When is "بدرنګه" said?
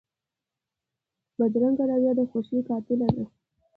1.37-1.83